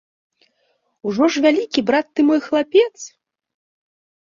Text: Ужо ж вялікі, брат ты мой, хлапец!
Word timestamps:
Ужо 1.11 1.23
ж 1.35 1.43
вялікі, 1.47 1.79
брат 1.91 2.05
ты 2.17 2.27
мой, 2.31 2.39
хлапец! 2.49 2.95